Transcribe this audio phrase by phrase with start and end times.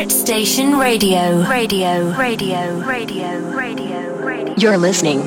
[0.00, 1.44] Pirate Station Radio.
[1.50, 4.54] Radio, radio, radio, radio, radio.
[4.56, 5.20] You're listening.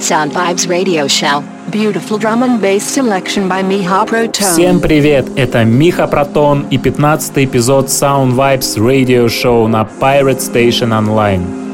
[0.00, 1.44] Sound Vibes Radio Show.
[1.70, 4.54] Beautiful drum and bass selection by Miha Proton.
[4.54, 5.28] Всем привет!
[5.36, 11.65] Это Миха Протон и 15 эпизод Sound Vibes Radio Show на Pirate Station Online.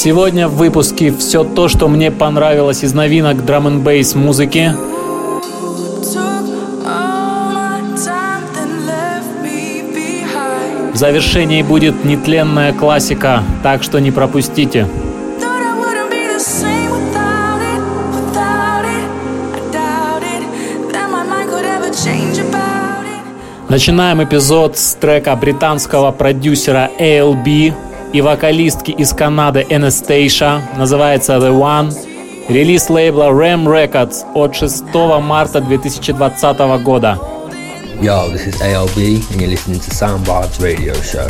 [0.00, 3.82] Сегодня в выпуске все то, что мне понравилось из новинок драм н
[4.14, 4.72] музыки.
[10.92, 14.86] В завершении будет нетленная классика, так что не пропустите.
[23.68, 31.92] Начинаем эпизод с трека британского продюсера ALB и вокалистки из Канады Anastasia, называется The One.
[32.48, 34.84] Релиз лейбла Ram Records от 6
[35.22, 37.18] марта 2020 года.
[38.00, 38.96] Yo, this is ALB
[39.32, 41.28] and you're listening to Sound Vibes Radio Show.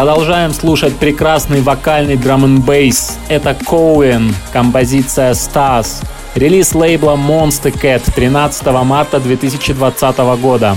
[0.00, 3.18] Продолжаем слушать прекрасный вокальный драм н бейс.
[3.28, 6.02] Это Коуэн, композиция Stars.
[6.34, 10.74] Релиз лейбла Monster Cat 13 марта 2020 года.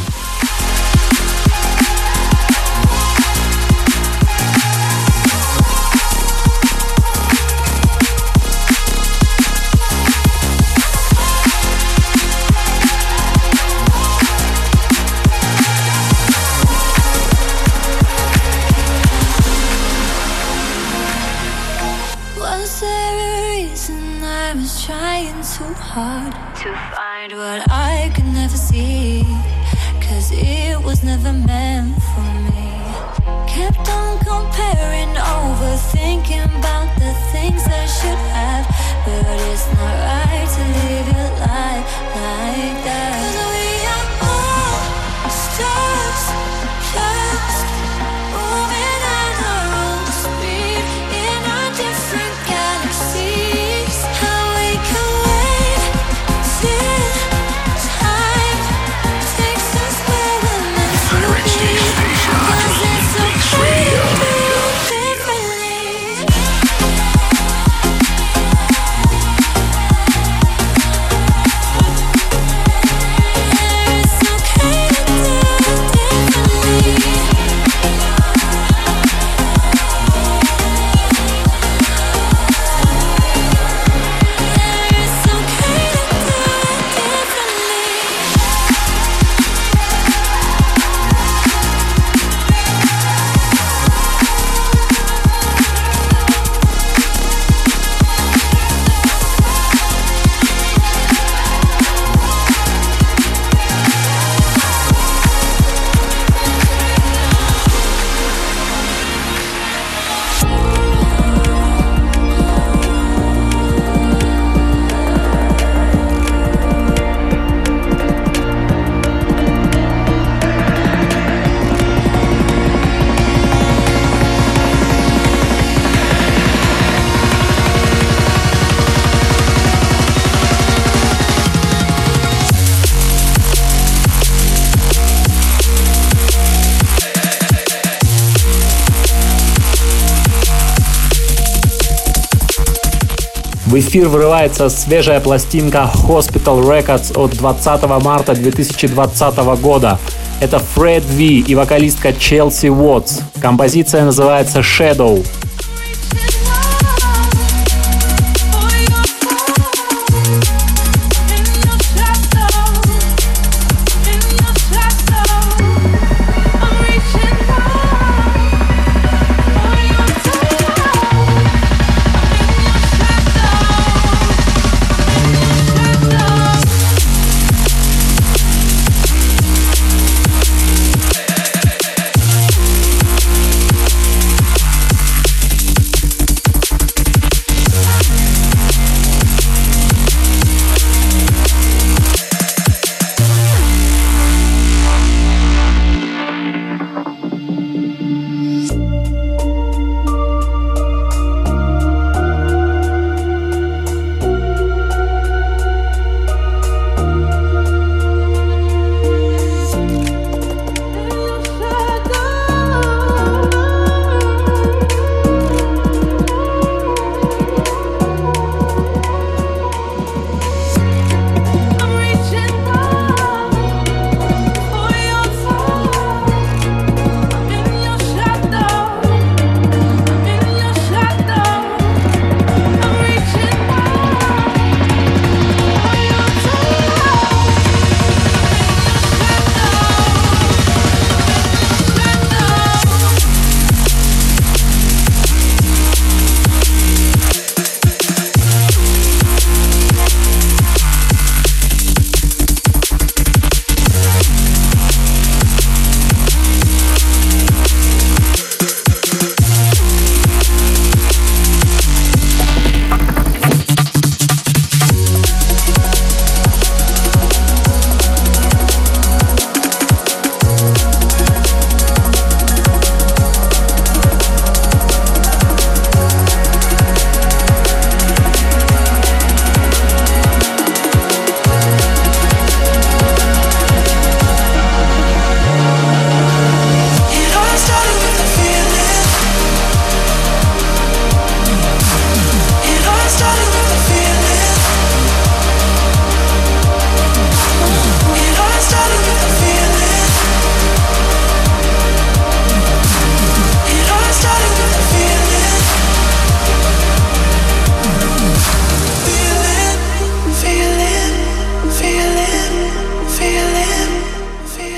[143.74, 149.98] В эфир врывается свежая пластинка Hospital Records от 20 марта 2020 года.
[150.40, 153.22] Это Фред Ви и вокалистка Челси Уотс.
[153.42, 155.26] Композиция называется Shadow.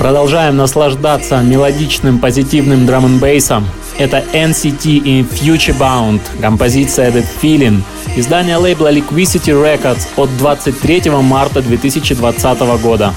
[0.06, 3.66] Продолжаем наслаждаться мелодичным позитивным драм н бейсом.
[3.98, 7.82] Это NCT и Future Bound, композиция The Feeling,
[8.16, 13.16] издание лейбла Liquidity Records от 23 марта 2020 года.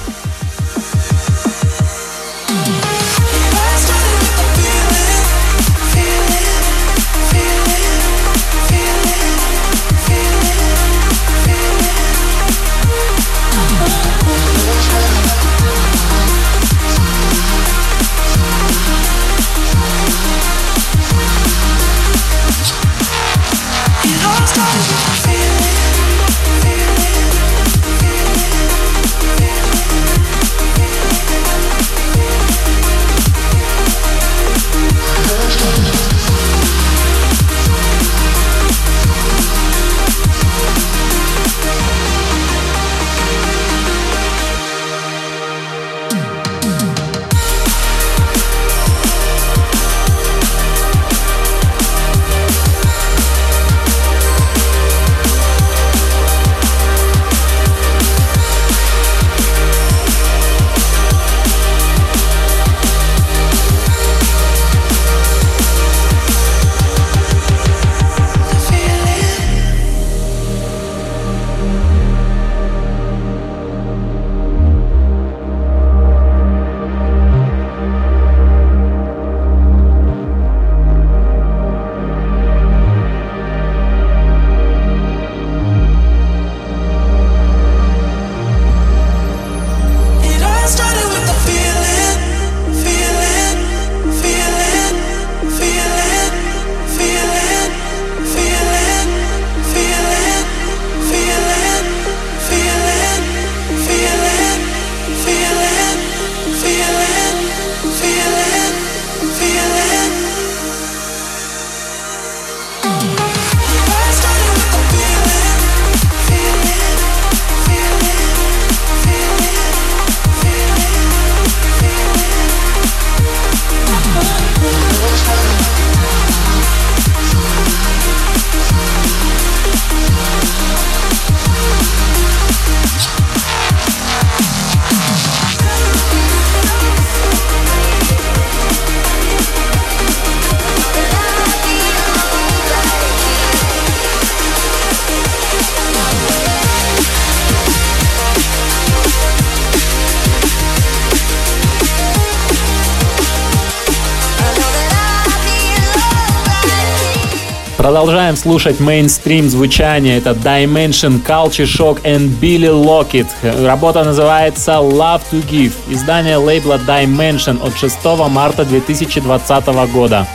[157.89, 160.19] Продолжаем слушать мейнстрим звучание.
[160.19, 163.25] Это Dimension, Culture Shock and Billy Lockett.
[163.65, 165.73] Работа называется Love to Give.
[165.89, 167.97] Издание лейбла Dimension от 6
[168.29, 170.27] марта 2020 года.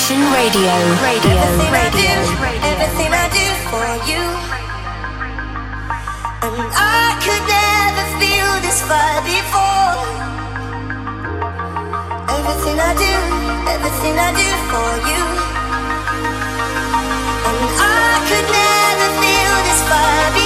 [0.00, 0.72] Station Radio.
[1.04, 1.36] Radio.
[1.44, 2.12] Everything I do,
[2.72, 4.22] everything I do for you.
[6.40, 10.00] And I could never feel this far before.
[12.32, 13.14] Everything I do,
[13.74, 15.22] everything I do for you.
[17.48, 20.39] And I could never feel this far before.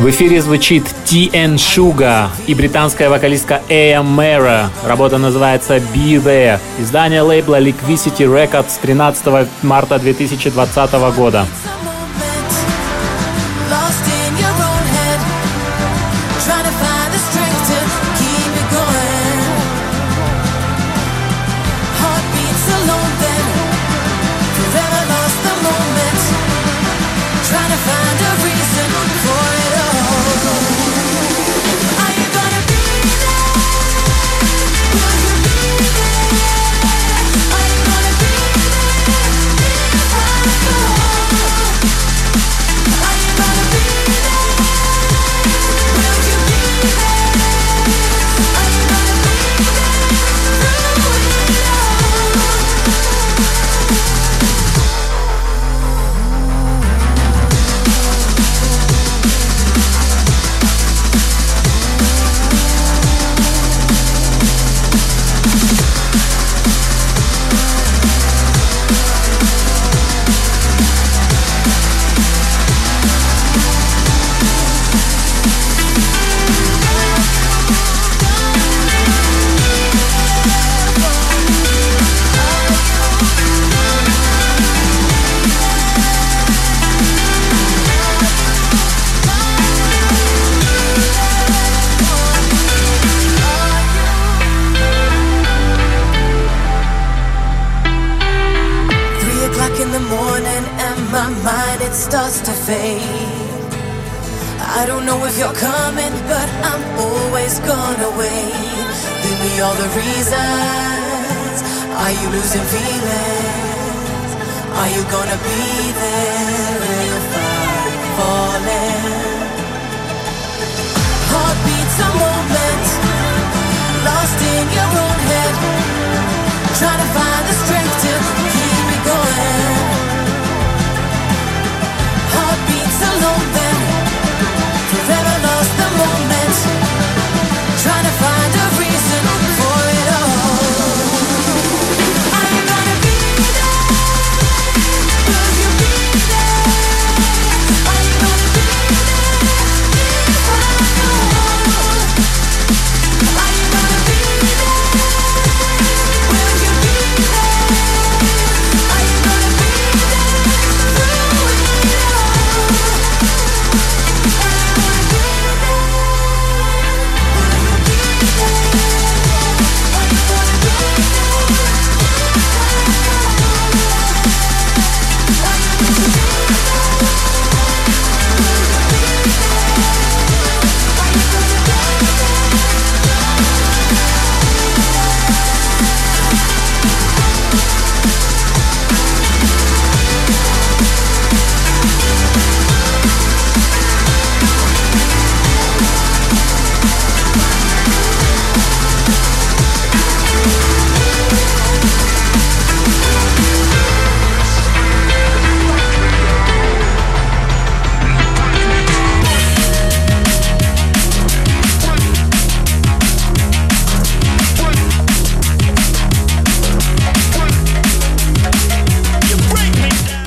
[0.00, 4.68] В эфире звучит TN Sugar и британская вокалистка Aya Mera.
[4.82, 6.58] Работа называется Be There.
[6.78, 11.46] Издание лейбла Liquidity Records 13 марта 2020 года.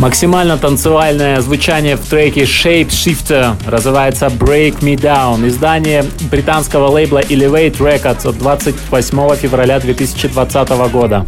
[0.04, 5.48] Максимально танцевальное звучание в треке Shape Shifter называется Break Me Down.
[5.48, 11.26] Издание британского лейбла Elevate Records от 28 февраля 2020 года.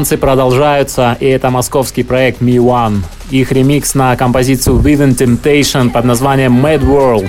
[0.00, 3.02] Танцы продолжаются, и это московский проект Me One.
[3.30, 7.28] Их ремикс на композицию Within Temptation под названием Mad World.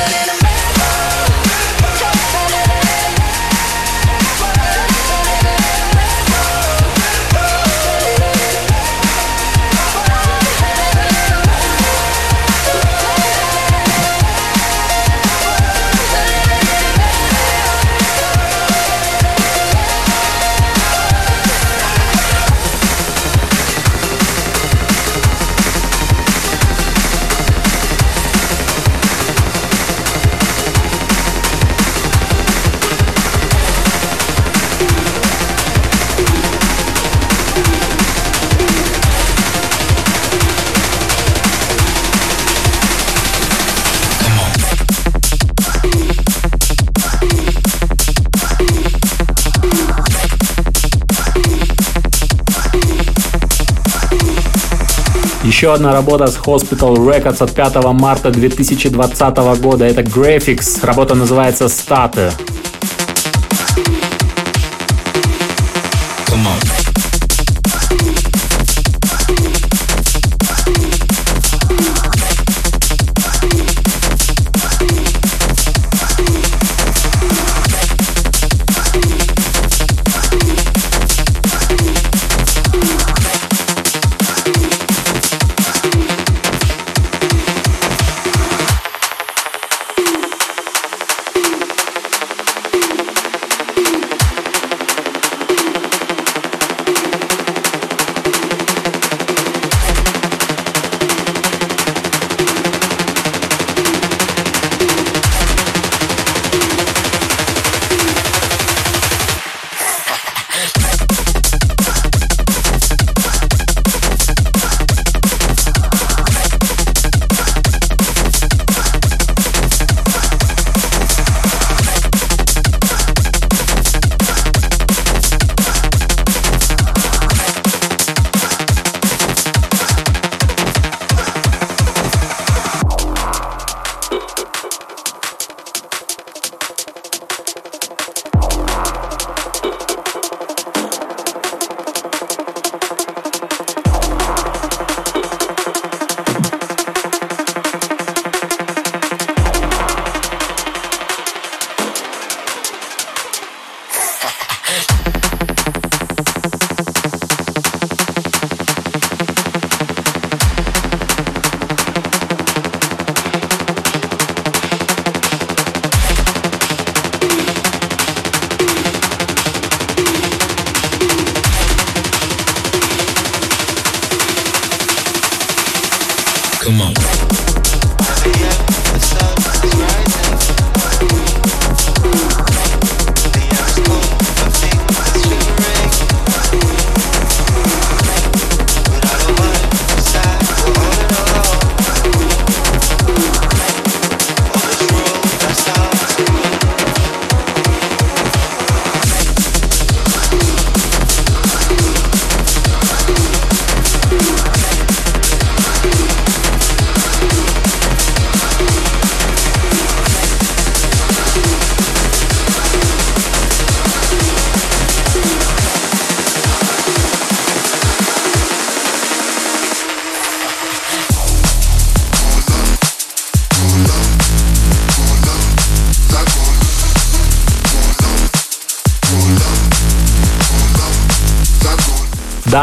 [55.61, 59.85] Еще одна работа с Hospital Records от 5 марта 2020 года.
[59.85, 60.83] Это Graphics.
[60.83, 62.33] Работа называется Starter.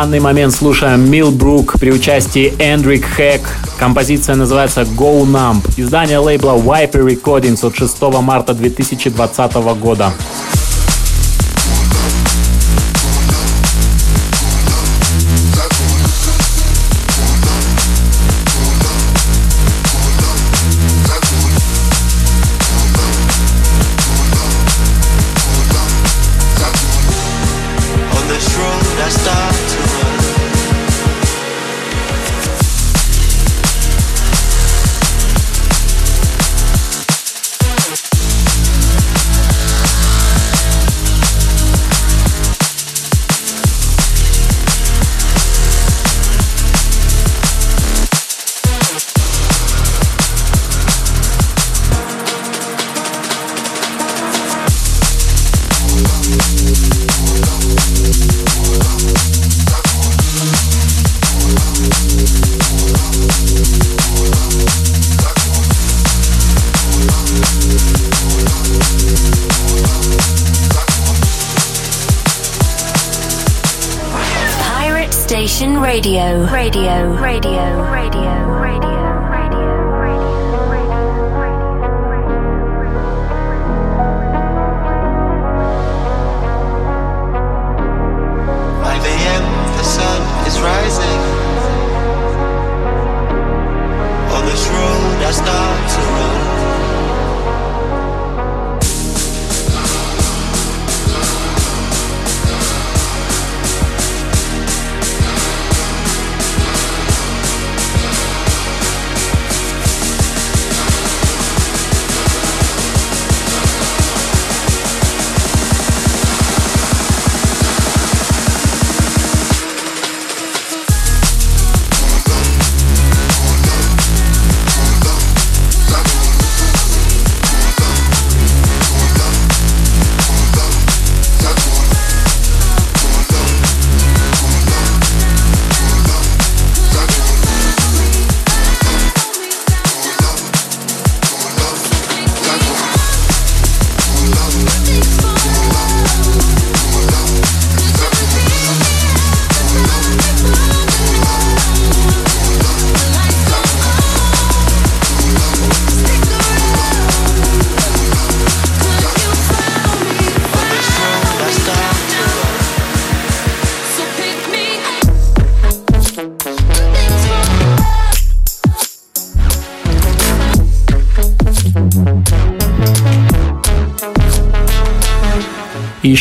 [0.01, 3.41] Данный момент слушаем Милбрук при участии Эндрик Хэк.
[3.81, 5.69] Композиция называется Go Numb.
[5.77, 10.13] Издание лейбла Viper Recordings от 6 марта 2020 года.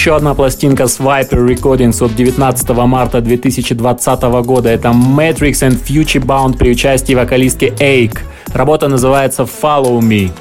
[0.08, 4.70] Еще одна пластинка с Viper Recordings от 19 марта 2020 года.
[4.70, 8.20] Это Matrix and Future Bound при участии вокалистки Ake.
[8.54, 10.32] Работа называется Follow Me.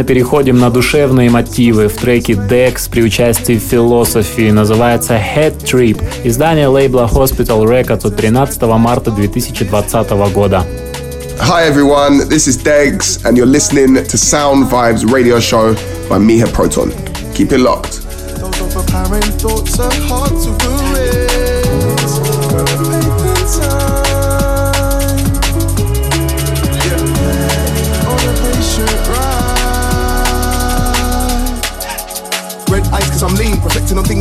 [0.00, 4.50] Плавно переходим на душевные мотивы в треке Dex при участии Philosophy.
[4.50, 6.02] Называется Head Trip.
[6.24, 10.64] Издание лейбла Hospital Records от 13 марта 2020 года.
[11.38, 15.74] Hi everyone, this is Degs, and you're listening to Sound Vibes radio show
[16.08, 16.90] by Miha Proton.
[17.34, 18.00] Keep it locked.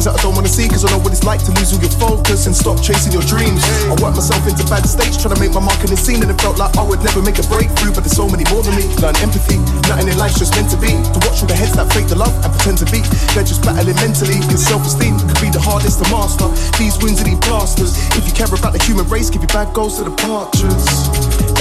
[0.09, 0.65] That I don't wanna see.
[0.65, 3.21] Cause I know what it's like to lose all your focus and stop chasing your
[3.29, 3.61] dreams.
[3.85, 6.21] I worked myself into bad states, trying to make my mark in the scene.
[6.25, 7.93] And it felt like I would never make a breakthrough.
[7.93, 8.89] But there's so many more than me.
[8.97, 10.97] Learn empathy, nothing in life's just meant to be.
[10.97, 13.05] To watch all the heads that fake the love and pretend to be.
[13.37, 14.41] They're just battling mentally.
[14.49, 16.49] Cause self esteem could be the hardest to master.
[16.81, 17.93] These wounds are these blasters.
[18.17, 20.89] If you care about the human race, give your bad goals to the departures.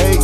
[0.01, 0.17] Hey,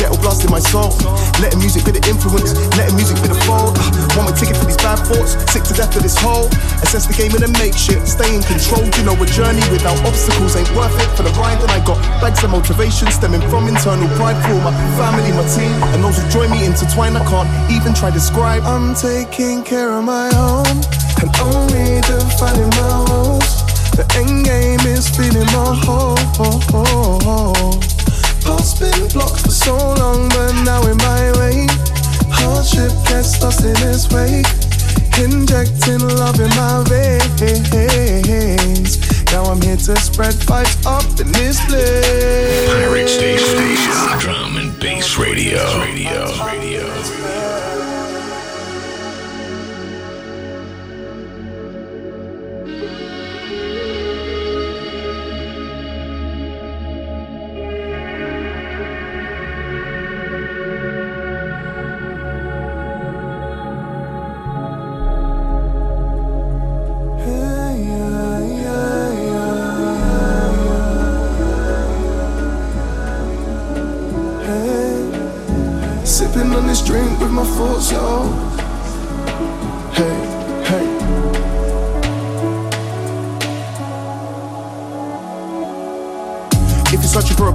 [0.00, 0.96] ghetto blast in my soul.
[1.44, 3.76] Letting music be the influence, letting music be the fold.
[3.76, 6.48] Uh, one way ticket for these bad thoughts, sick to death of this hole.
[6.80, 8.00] Assess the game and then make shit.
[8.08, 8.80] Stay in control.
[8.96, 11.60] You know a journey without obstacles ain't worth it for the ride.
[11.60, 15.76] And I got bags of motivation stemming from internal pride for my family, my team,
[15.92, 17.12] and those who join me intertwine.
[17.12, 18.64] I can't even try to describe.
[18.64, 20.80] I'm taking care of my own,
[21.20, 23.68] and only defining my roles.
[23.92, 26.20] The end game is feeling my whole.
[28.42, 31.66] Past been blocked for so long, but now in my way.
[32.30, 34.46] Hardship gets lost in its wake.
[35.18, 37.40] Injecting love in my veins.
[39.32, 42.68] Now I'm here to spread vibes up in this place.
[42.68, 45.60] Pirate Station, Drum and Bass Radio.
[45.80, 46.46] Radio.
[46.46, 47.19] Radio.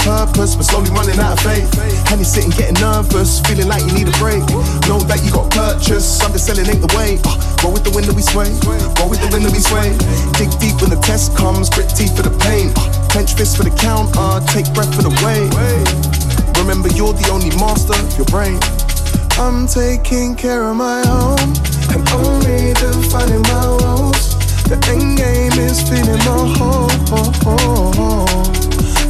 [0.06, 1.66] Purpose, but slowly running out of faith.
[2.14, 4.46] And you're sitting getting nervous, feeling like you need a break.
[4.86, 7.18] Know that you got purchase, underselling ain't the way.
[7.26, 7.34] Uh,
[7.64, 8.54] roll with the wind that we sway,
[9.02, 9.98] roll with the wind that we sway.
[10.38, 12.70] Dig deep when the test comes, grit teeth for the pain.
[12.78, 16.15] Uh, clench fists for the count, uh, take breath for the way.
[16.66, 18.58] Remember, you're the only master of your brain.
[19.38, 21.54] I'm taking care of my home
[21.94, 24.34] and only defining my roles.
[24.66, 26.90] The end game is feeling my whole.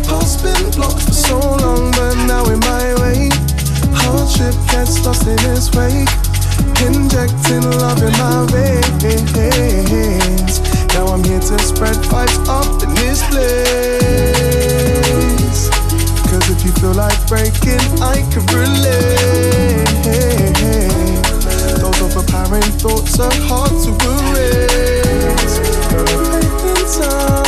[0.04, 3.32] Past been blocked for so long, but now in my way.
[4.04, 6.12] Hardship gets lost in its wake.
[6.84, 9.00] Injecting love in my veins.
[10.92, 14.55] Now I'm here to spread vibes up in this place.
[16.66, 19.86] You feel like breaking, I can relate.
[21.80, 25.60] Those overpowering thoughts are hard to erase.
[25.92, 27.45] Faith in time.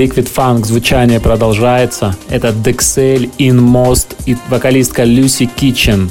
[0.00, 2.16] Liquid Funk звучание продолжается.
[2.30, 6.08] Это Dexel In Most и вокалистка Lucy Kitchen.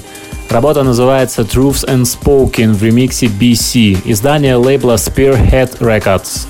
[0.51, 3.97] Работа называется Truths and Spoken в ремиксе BC.
[4.05, 6.45] Издание лейбла Spearhead Records.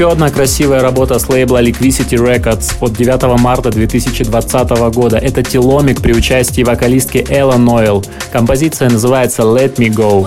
[0.00, 5.18] Еще одна красивая работа с лейбла Liquidity Records от 9 марта 2020 года.
[5.18, 8.02] Это Теломик при участии вокалистки Элла Нойл.
[8.32, 10.26] Композиция называется Let Me Go.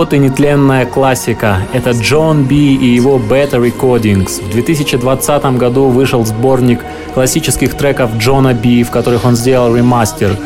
[0.00, 1.58] вот и нетленная классика.
[1.74, 4.42] Это Джон Би и его Beta Recordings.
[4.42, 6.80] В 2020 году вышел сборник
[7.12, 10.38] классических треков Джона Би, в которых он сделал ремастер.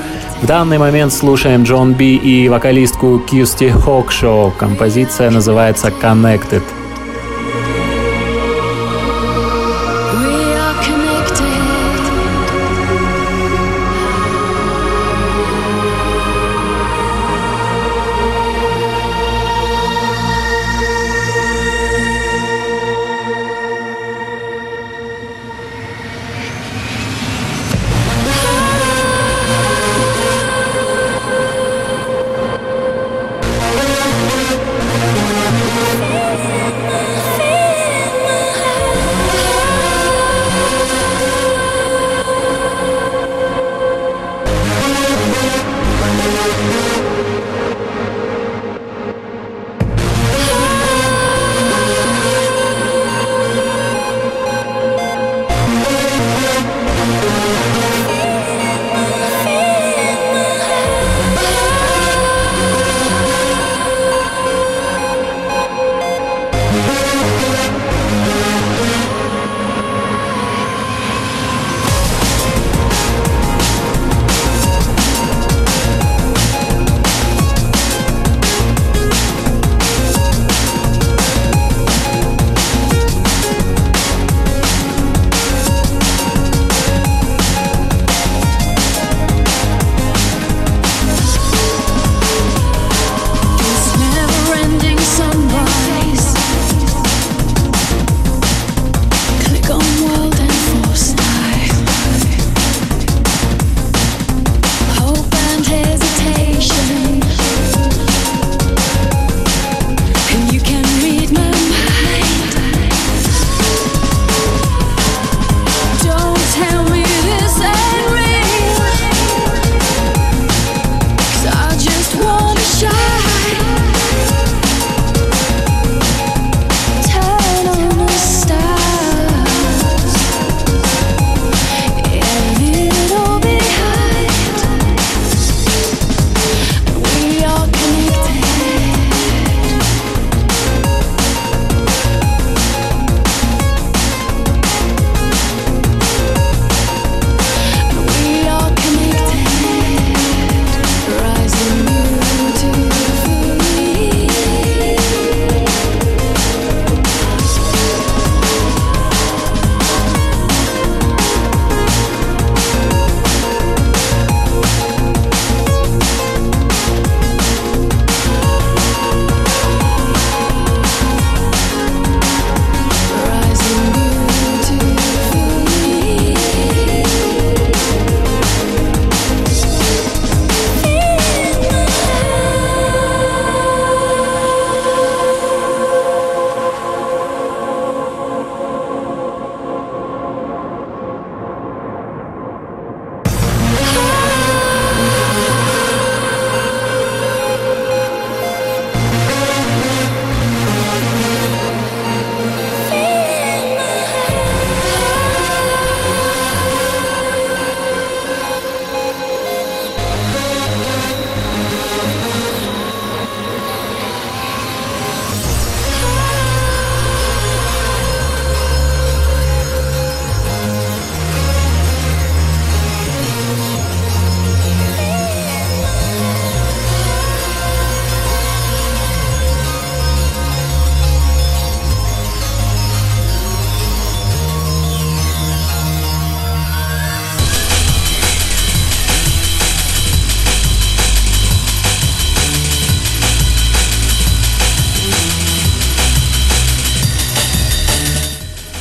[0.43, 4.51] В данный момент слушаем Джон Би и вокалистку Кьюсти Хокшоу.
[4.59, 6.63] Композиция называется Connected.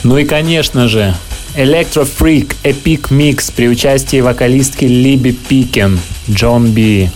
[0.03, 1.15] Ну и, конечно же,
[1.55, 5.99] Electro Freak Epic Mix при участии вокалистки Либи Пикен,
[6.29, 7.09] Джон Би.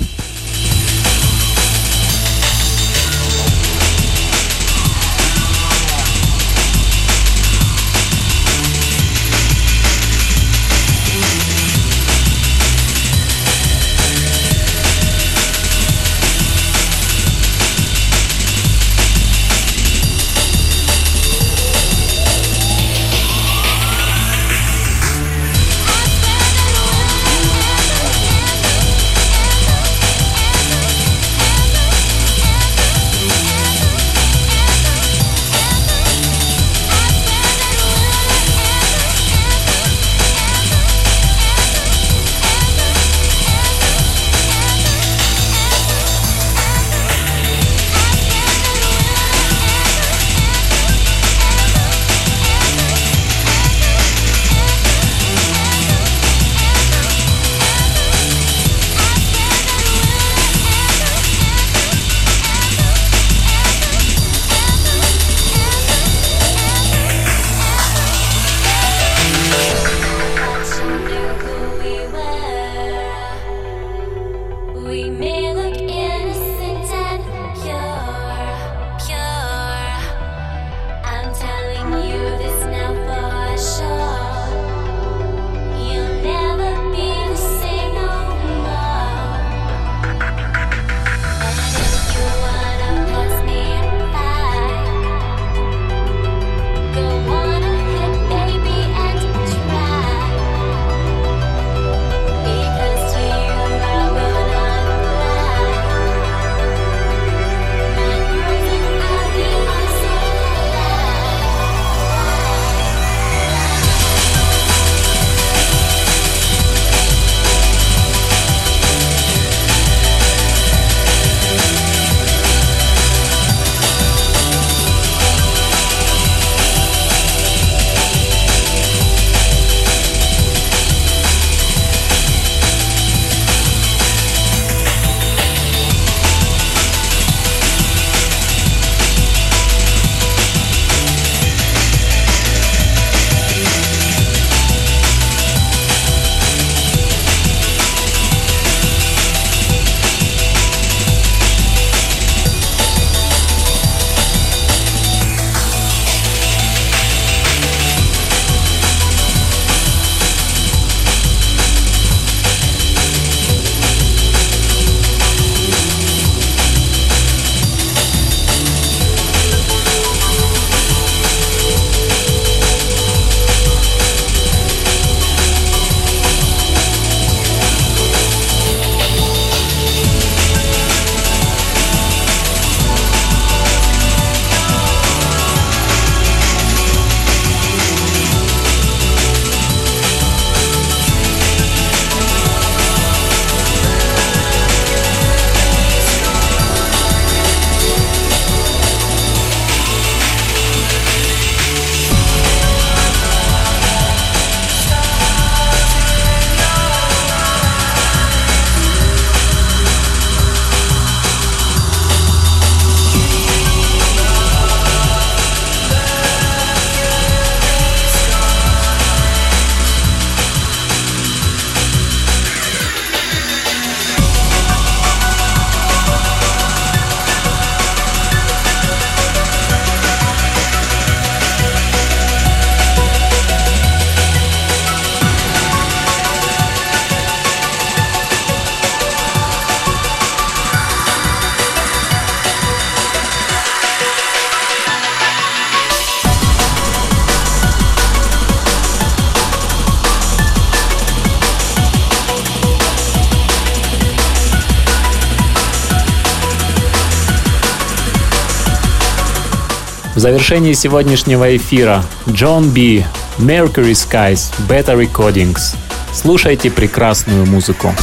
[260.27, 263.05] Завершении сегодняшнего эфира Джон Би,
[263.37, 265.77] Mercury Skies, Beta Recordings.
[266.13, 267.93] Слушайте прекрасную музыку.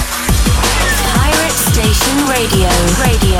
[2.26, 2.68] Radio.
[3.04, 3.33] Radio.